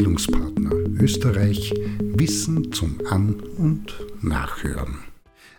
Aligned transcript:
Bildungspartner 0.00 0.70
Österreich 0.98 1.74
Wissen 2.00 2.72
zum 2.72 3.02
An- 3.10 3.38
und 3.58 3.94
Nachhören. 4.22 5.00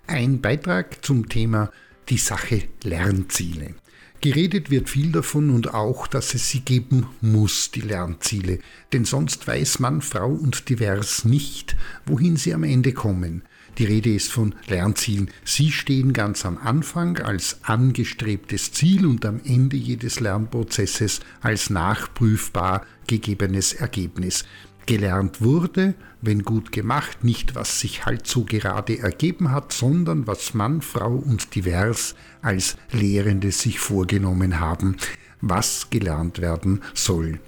Ein 0.08 0.42
Beitrag 0.42 1.06
zum 1.06 1.30
Thema 1.30 1.70
die 2.10 2.18
Sache 2.18 2.64
Lernziele. 2.84 3.76
Geredet 4.20 4.72
wird 4.72 4.90
viel 4.90 5.12
davon 5.12 5.52
und 5.52 5.76
auch, 5.76 6.08
dass 6.08 6.34
es 6.34 6.50
sie 6.50 6.62
geben 6.62 7.06
muss, 7.22 7.70
die 7.70 7.82
Lernziele, 7.82 8.58
denn 8.94 9.06
sonst 9.06 9.46
weiß 9.46 9.78
Mann, 9.78 10.02
Frau 10.02 10.32
und 10.32 10.70
divers 10.70 11.24
nicht, 11.24 11.76
wohin 12.08 12.36
sie 12.36 12.56
am 12.56 12.64
Ende 12.64 12.94
kommen. 12.94 13.44
Die 13.78 13.86
Rede 13.86 14.14
ist 14.14 14.32
von 14.32 14.54
Lernzielen. 14.68 15.30
Sie 15.46 15.72
stehen 15.72 16.14
ganz 16.14 16.46
am 16.46 16.58
Anfang 16.58 17.18
als 17.18 17.60
angestrebtes 17.64 18.72
Ziel 18.74 19.06
und 19.06 19.26
am 19.26 19.40
Ende 19.46 19.78
jedes 19.78 20.20
Lernprozesses 20.20 21.22
als 21.42 21.70
nachprüfbar 21.70 22.86
gegebenes 23.08 23.74
Ergebnis. 23.74 24.46
Gelernt 24.86 25.42
wurde, 25.42 25.94
wenn 26.22 26.44
gut 26.44 26.72
gemacht, 26.72 27.24
nicht 27.24 27.56
was 27.56 27.80
sich 27.80 28.06
halt 28.06 28.28
so 28.28 28.44
gerade 28.44 29.00
ergeben 29.00 29.52
hat, 29.52 29.72
sondern 29.72 30.28
was 30.28 30.54
Mann, 30.54 30.82
Frau 30.82 31.16
und 31.16 31.56
divers 31.56 32.16
als 32.42 32.78
Lehrende 32.92 33.52
sich 33.52 33.80
vorgenommen 33.80 34.60
haben, 34.60 34.98
was 35.40 35.90
gelernt 35.90 36.40
werden 36.40 36.82
soll. 36.94 37.40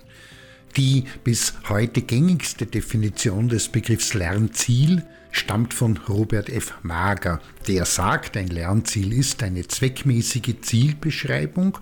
Die 0.77 1.03
bis 1.23 1.53
heute 1.69 2.01
gängigste 2.01 2.65
Definition 2.65 3.47
des 3.47 3.69
Begriffs 3.69 4.15
Lernziel 4.15 5.03
stammt 5.31 5.73
von 5.73 5.97
Robert 6.09 6.49
F. 6.49 6.73
Mager, 6.81 7.41
der 7.67 7.85
sagt, 7.85 8.37
ein 8.37 8.47
Lernziel 8.47 9.13
ist 9.13 9.43
eine 9.43 9.67
zweckmäßige 9.67 10.61
Zielbeschreibung, 10.61 11.77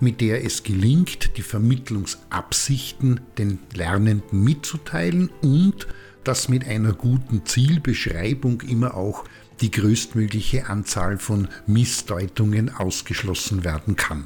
mit 0.00 0.20
der 0.20 0.44
es 0.44 0.64
gelingt, 0.64 1.36
die 1.36 1.42
Vermittlungsabsichten 1.42 3.20
den 3.38 3.60
Lernenden 3.72 4.42
mitzuteilen 4.42 5.30
und 5.40 5.86
dass 6.24 6.48
mit 6.48 6.66
einer 6.66 6.92
guten 6.92 7.46
Zielbeschreibung 7.46 8.62
immer 8.62 8.94
auch 8.94 9.24
die 9.60 9.70
größtmögliche 9.70 10.66
Anzahl 10.66 11.18
von 11.18 11.46
Missdeutungen 11.68 12.74
ausgeschlossen 12.74 13.62
werden 13.62 13.94
kann. 13.94 14.24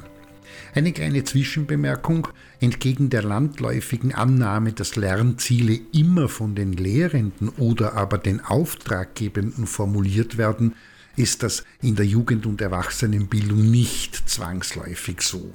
Eine 0.74 0.92
kleine 0.92 1.24
Zwischenbemerkung. 1.24 2.28
Entgegen 2.60 3.10
der 3.10 3.22
landläufigen 3.22 4.14
Annahme, 4.14 4.72
dass 4.72 4.96
Lernziele 4.96 5.80
immer 5.92 6.28
von 6.28 6.54
den 6.54 6.72
Lehrenden 6.72 7.48
oder 7.50 7.94
aber 7.94 8.18
den 8.18 8.40
Auftraggebenden 8.40 9.66
formuliert 9.66 10.38
werden, 10.38 10.74
ist 11.16 11.42
das 11.42 11.64
in 11.82 11.96
der 11.96 12.06
Jugend- 12.06 12.46
und 12.46 12.60
Erwachsenenbildung 12.60 13.70
nicht 13.70 14.28
zwangsläufig 14.28 15.20
so. 15.20 15.52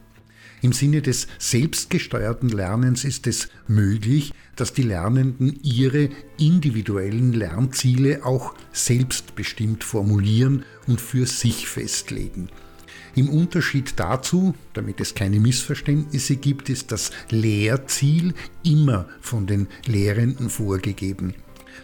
Im 0.63 0.71
Sinne 0.71 1.01
des 1.01 1.27
selbstgesteuerten 1.39 2.47
Lernens 2.47 3.03
ist 3.03 3.27
es 3.27 3.49
möglich, 3.67 4.33
dass 4.55 4.73
die 4.73 4.83
Lernenden 4.83 5.59
ihre 5.61 6.09
individuellen 6.39 7.33
Lernziele 7.33 8.25
auch 8.25 8.53
selbstbestimmt 8.71 9.83
formulieren 9.83 10.63
und 10.87 11.01
für 11.01 11.25
sich 11.25 11.67
festlegen. 11.67 12.47
Im 13.15 13.29
Unterschied 13.29 13.93
dazu, 13.97 14.55
damit 14.73 14.99
es 14.99 15.13
keine 15.13 15.39
Missverständnisse 15.39 16.35
gibt, 16.35 16.69
ist 16.69 16.91
das 16.91 17.11
Lehrziel 17.29 18.33
immer 18.63 19.07
von 19.21 19.45
den 19.45 19.67
Lehrenden 19.85 20.49
vorgegeben. 20.49 21.35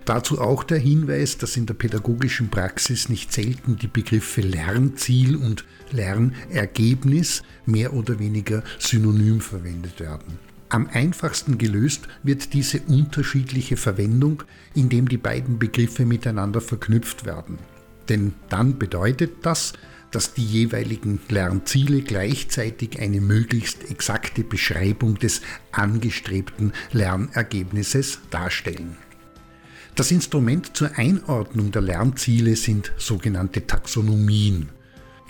Dazu 0.06 0.40
auch 0.40 0.64
der 0.64 0.80
Hinweis, 0.80 1.38
dass 1.38 1.56
in 1.56 1.68
der 1.68 1.76
pädagogischen 1.76 2.50
Praxis 2.50 3.10
nicht 3.10 3.32
selten 3.32 3.78
die 3.78 3.88
Begriffe 3.88 4.42
Lernziel 4.42 5.36
und 5.36 5.66
Lernergebnis 5.92 7.44
mehr 7.66 7.94
oder 7.94 8.18
weniger 8.18 8.64
synonym 8.80 9.40
verwendet 9.40 10.00
werden. 10.00 10.40
Am 10.70 10.88
einfachsten 10.92 11.58
gelöst 11.58 12.08
wird 12.24 12.54
diese 12.54 12.82
unterschiedliche 12.82 13.78
Verwendung, 13.78 14.44
indem 14.76 15.08
die 15.10 15.18
beiden 15.18 15.60
Begriffe 15.60 16.06
miteinander 16.06 16.62
verknüpft 16.62 17.26
werden. 17.26 17.58
Denn 18.08 18.34
dann 18.50 18.78
bedeutet 18.78 19.44
das, 19.44 19.74
dass 20.12 20.34
die 20.34 20.46
jeweiligen 20.46 21.20
Lernziele 21.30 22.02
gleichzeitig 22.02 23.00
eine 23.00 23.22
möglichst 23.22 23.90
exakte 23.92 24.44
Beschreibung 24.44 25.16
des 25.16 25.42
angestrebten 25.72 26.74
Lernergebnisses 26.92 28.20
darstellen. 28.30 28.98
Das 29.96 30.12
Instrument 30.12 30.78
zur 30.78 30.98
Einordnung 30.98 31.72
der 31.72 31.82
Lernziele 31.82 32.56
sind 32.56 32.94
sogenannte 32.98 33.68
Taxonomien. 33.68 34.70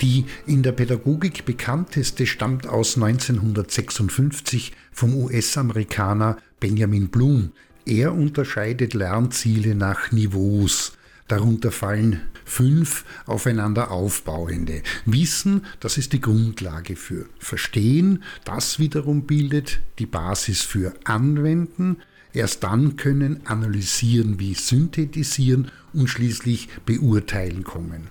Die 0.01 0.25
in 0.45 0.63
der 0.63 0.71
Pädagogik 0.71 1.43
bekannteste 1.43 2.25
stammt 2.25 2.67
aus 2.67 2.95
1956 2.95 4.71
vom 4.91 5.13
US-Amerikaner 5.15 6.37
Benjamin 6.59 7.09
Bloom. 7.09 7.51
Er 7.85 8.13
unterscheidet 8.13 8.93
Lernziele 8.93 9.75
nach 9.75 10.11
Niveaus. 10.11 10.93
Darunter 11.27 11.71
fallen 11.71 12.21
fünf 12.49 13.05
aufeinander 13.25 13.91
aufbauende. 13.91 14.81
Wissen, 15.05 15.65
das 15.79 15.97
ist 15.97 16.13
die 16.13 16.21
Grundlage 16.21 16.95
für 16.95 17.27
Verstehen, 17.37 18.23
das 18.43 18.79
wiederum 18.79 19.27
bildet 19.27 19.81
die 19.99 20.07
Basis 20.07 20.61
für 20.61 20.93
Anwenden, 21.03 21.97
erst 22.33 22.63
dann 22.63 22.95
können 22.95 23.45
analysieren 23.45 24.39
wie 24.39 24.55
synthetisieren 24.55 25.71
und 25.93 26.07
schließlich 26.07 26.69
beurteilen 26.85 27.63
kommen. 27.63 28.07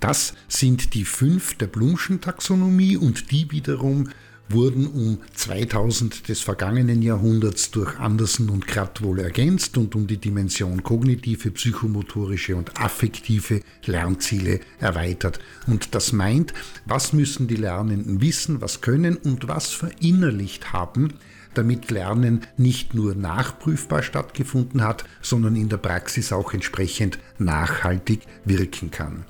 Das 0.00 0.34
sind 0.48 0.94
die 0.94 1.04
fünf 1.04 1.54
der 1.54 1.66
Blumschen 1.66 2.20
Taxonomie 2.20 2.96
und 2.96 3.30
die 3.30 3.50
wiederum 3.50 4.08
wurden 4.50 4.86
um 4.86 5.18
2000 5.34 6.28
des 6.28 6.40
vergangenen 6.40 7.02
Jahrhunderts 7.02 7.70
durch 7.70 7.98
Andersen 7.98 8.50
und 8.50 8.66
Kratt 8.66 9.02
wohl 9.02 9.20
ergänzt 9.20 9.78
und 9.78 9.94
um 9.94 10.06
die 10.06 10.18
Dimension 10.18 10.82
kognitive, 10.82 11.50
psychomotorische 11.52 12.56
und 12.56 12.80
affektive 12.80 13.60
Lernziele 13.84 14.60
erweitert. 14.80 15.38
Und 15.66 15.94
das 15.94 16.12
meint, 16.12 16.52
was 16.84 17.12
müssen 17.12 17.46
die 17.46 17.56
Lernenden 17.56 18.20
wissen, 18.20 18.60
was 18.60 18.80
können 18.80 19.16
und 19.16 19.48
was 19.48 19.70
verinnerlicht 19.70 20.72
haben, 20.72 21.14
damit 21.54 21.90
Lernen 21.90 22.42
nicht 22.56 22.94
nur 22.94 23.14
nachprüfbar 23.14 24.02
stattgefunden 24.02 24.82
hat, 24.82 25.04
sondern 25.22 25.56
in 25.56 25.68
der 25.68 25.78
Praxis 25.78 26.32
auch 26.32 26.52
entsprechend 26.54 27.18
nachhaltig 27.38 28.20
wirken 28.44 28.90
kann. 28.90 29.24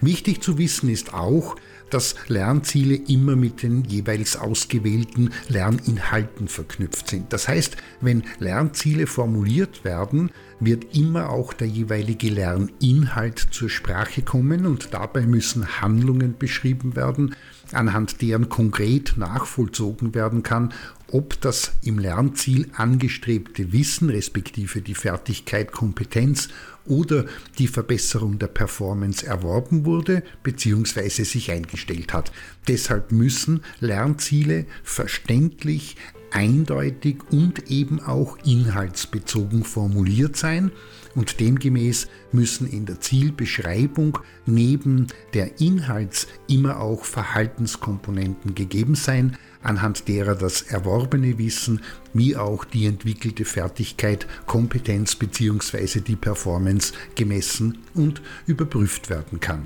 Wichtig 0.00 0.42
zu 0.42 0.58
wissen 0.58 0.88
ist 0.90 1.14
auch, 1.14 1.56
dass 1.90 2.16
Lernziele 2.28 2.96
immer 2.96 3.36
mit 3.36 3.62
den 3.62 3.84
jeweils 3.84 4.36
ausgewählten 4.36 5.30
Lerninhalten 5.48 6.48
verknüpft 6.48 7.08
sind. 7.08 7.32
Das 7.32 7.48
heißt, 7.48 7.76
wenn 8.00 8.24
Lernziele 8.38 9.06
formuliert 9.06 9.84
werden, 9.84 10.30
wird 10.58 10.96
immer 10.96 11.30
auch 11.30 11.52
der 11.52 11.68
jeweilige 11.68 12.28
Lerninhalt 12.28 13.38
zur 13.50 13.70
Sprache 13.70 14.22
kommen 14.22 14.66
und 14.66 14.92
dabei 14.92 15.22
müssen 15.26 15.80
Handlungen 15.80 16.36
beschrieben 16.38 16.96
werden, 16.96 17.36
anhand 17.72 18.22
deren 18.22 18.48
konkret 18.48 19.14
nachvollzogen 19.16 20.14
werden 20.14 20.42
kann, 20.42 20.72
ob 21.10 21.40
das 21.40 21.72
im 21.82 21.98
Lernziel 21.98 22.68
angestrebte 22.74 23.72
Wissen 23.72 24.10
respektive 24.10 24.82
die 24.82 24.94
Fertigkeit, 24.94 25.72
Kompetenz 25.72 26.48
oder 26.84 27.26
die 27.58 27.68
Verbesserung 27.68 28.38
der 28.38 28.48
Performance 28.48 29.26
erworben 29.26 29.84
wurde 29.84 30.22
bzw. 30.42 31.08
sich 31.08 31.50
eingestellt 31.50 32.12
hat. 32.12 32.32
Deshalb 32.68 33.12
müssen 33.12 33.62
Lernziele 33.80 34.66
verständlich, 34.82 35.96
eindeutig 36.36 37.16
und 37.30 37.70
eben 37.70 37.98
auch 37.98 38.36
inhaltsbezogen 38.44 39.64
formuliert 39.64 40.36
sein 40.36 40.70
und 41.14 41.40
demgemäß 41.40 42.08
müssen 42.30 42.68
in 42.70 42.84
der 42.84 43.00
Zielbeschreibung 43.00 44.18
neben 44.44 45.06
der 45.32 45.62
Inhalts 45.62 46.26
immer 46.46 46.78
auch 46.78 47.06
Verhaltenskomponenten 47.06 48.54
gegeben 48.54 48.96
sein, 48.96 49.38
anhand 49.62 50.08
derer 50.08 50.34
das 50.34 50.60
erworbene 50.60 51.38
Wissen 51.38 51.80
wie 52.12 52.36
auch 52.36 52.66
die 52.66 52.84
entwickelte 52.84 53.46
Fertigkeit, 53.46 54.26
Kompetenz 54.44 55.16
bzw. 55.16 56.00
die 56.00 56.16
Performance 56.16 56.92
gemessen 57.14 57.78
und 57.94 58.20
überprüft 58.46 59.08
werden 59.08 59.40
kann. 59.40 59.64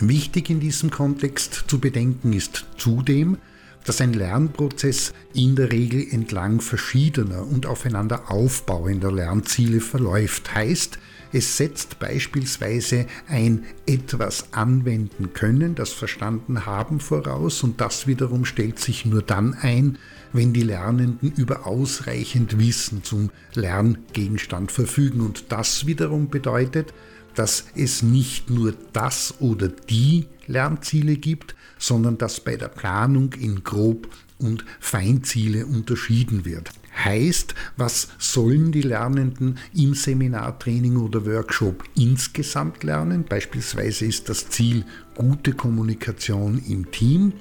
Wichtig 0.00 0.48
in 0.48 0.60
diesem 0.60 0.90
Kontext 0.90 1.64
zu 1.66 1.78
bedenken 1.78 2.32
ist 2.32 2.64
zudem, 2.78 3.36
dass 3.84 4.00
ein 4.00 4.12
Lernprozess 4.12 5.12
in 5.34 5.56
der 5.56 5.72
Regel 5.72 6.06
entlang 6.10 6.60
verschiedener 6.60 7.46
und 7.46 7.66
aufeinander 7.66 8.30
aufbauender 8.30 9.12
Lernziele 9.12 9.80
verläuft. 9.80 10.54
Heißt, 10.54 10.98
es 11.34 11.56
setzt 11.56 11.98
beispielsweise 11.98 13.06
ein 13.26 13.64
etwas 13.86 14.52
anwenden 14.52 15.32
können, 15.32 15.74
das 15.74 15.90
Verstanden 15.90 16.66
haben 16.66 17.00
voraus 17.00 17.62
und 17.62 17.80
das 17.80 18.06
wiederum 18.06 18.44
stellt 18.44 18.78
sich 18.78 19.06
nur 19.06 19.22
dann 19.22 19.54
ein, 19.54 19.98
wenn 20.34 20.52
die 20.52 20.62
Lernenden 20.62 21.32
über 21.32 21.66
ausreichend 21.66 22.58
Wissen 22.58 23.02
zum 23.02 23.30
Lerngegenstand 23.54 24.72
verfügen 24.72 25.22
und 25.22 25.50
das 25.50 25.86
wiederum 25.86 26.28
bedeutet, 26.28 26.92
dass 27.34 27.64
es 27.74 28.02
nicht 28.02 28.50
nur 28.50 28.74
das 28.92 29.34
oder 29.40 29.68
die 29.68 30.26
Lernziele 30.46 31.16
gibt, 31.16 31.54
sondern 31.78 32.18
dass 32.18 32.40
bei 32.40 32.56
der 32.56 32.68
Planung 32.68 33.32
in 33.32 33.64
Grob- 33.64 34.08
und 34.38 34.64
Feinziele 34.80 35.66
unterschieden 35.66 36.44
wird. 36.44 36.70
Heißt, 37.04 37.54
was 37.76 38.08
sollen 38.18 38.70
die 38.70 38.82
Lernenden 38.82 39.58
im 39.74 39.94
Seminartraining 39.94 40.96
oder 40.96 41.24
Workshop 41.24 41.84
insgesamt 41.94 42.82
lernen? 42.84 43.24
Beispielsweise 43.24 44.04
ist 44.04 44.28
das 44.28 44.50
Ziel 44.50 44.84
gute 45.14 45.52
Kommunikation 45.52 46.62
im 46.68 46.90
Team, 46.90 47.32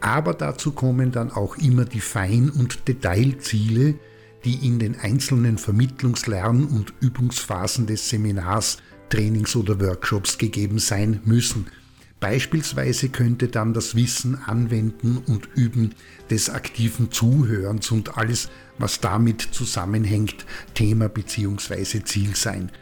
aber 0.00 0.32
dazu 0.32 0.72
kommen 0.72 1.12
dann 1.12 1.30
auch 1.30 1.56
immer 1.58 1.84
die 1.84 2.00
Fein- 2.00 2.50
und 2.50 2.88
Detailziele, 2.88 3.96
die 4.44 4.66
in 4.66 4.78
den 4.78 4.98
einzelnen 4.98 5.58
Vermittlungs-, 5.58 6.28
Lern- 6.28 6.66
und 6.66 6.94
Übungsphasen 7.00 7.86
des 7.86 8.08
Seminars, 8.08 8.78
Trainings 9.08 9.56
oder 9.56 9.80
Workshops 9.80 10.38
gegeben 10.38 10.78
sein 10.78 11.20
müssen. 11.24 11.66
Beispielsweise 12.20 13.10
könnte 13.10 13.48
dann 13.48 13.74
das 13.74 13.94
Wissen, 13.94 14.34
Anwenden 14.34 15.18
und 15.18 15.48
Üben 15.54 15.94
des 16.30 16.50
aktiven 16.50 17.12
Zuhörens 17.12 17.92
und 17.92 18.18
alles, 18.18 18.48
was 18.78 19.00
damit 19.00 19.40
zusammenhängt, 19.40 20.44
Thema 20.74 21.08
bzw. 21.08 22.02
Ziel 22.02 22.34
sein. 22.34 22.72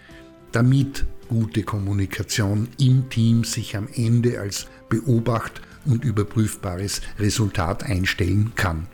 Damit 0.53 1.05
gute 1.29 1.65
Kommunikation 1.65 2.69
im 2.79 3.11
Team 3.11 3.45
sich 3.45 3.77
am 3.77 3.89
Ende 3.95 4.41
als 4.41 4.69
beobacht 4.89 5.61
und 5.85 6.05
überprüfbares 6.05 7.03
Resultat 7.19 7.83
einstellen 7.83 8.53
kann. 8.55 8.87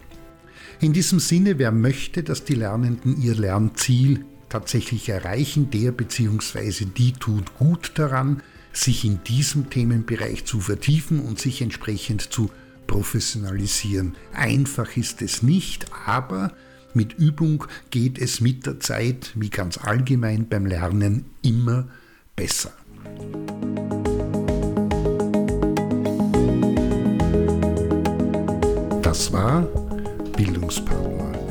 In 0.80 0.92
diesem 0.92 1.20
Sinne, 1.20 1.58
wer 1.58 1.70
möchte, 1.70 2.24
dass 2.24 2.44
die 2.44 2.54
Lernenden 2.54 3.20
ihr 3.22 3.36
Lernziel 3.36 4.24
tatsächlich 4.52 5.08
erreichen, 5.08 5.70
der 5.70 5.92
bzw. 5.92 6.84
die 6.84 7.12
tut 7.12 7.54
gut 7.54 7.92
daran, 7.94 8.42
sich 8.72 9.04
in 9.04 9.24
diesem 9.24 9.70
Themenbereich 9.70 10.44
zu 10.44 10.60
vertiefen 10.60 11.20
und 11.20 11.40
sich 11.40 11.62
entsprechend 11.62 12.32
zu 12.32 12.50
professionalisieren. 12.86 14.14
Einfach 14.34 14.96
ist 14.98 15.22
es 15.22 15.42
nicht, 15.42 15.86
aber 16.06 16.52
mit 16.92 17.14
Übung 17.14 17.64
geht 17.90 18.18
es 18.18 18.42
mit 18.42 18.66
der 18.66 18.78
Zeit, 18.78 19.32
wie 19.34 19.48
ganz 19.48 19.78
allgemein 19.78 20.46
beim 20.48 20.66
Lernen, 20.66 21.24
immer 21.42 21.88
besser. 22.36 22.72
Das 29.02 29.32
war 29.32 29.62
Bildungspartner 30.36 31.11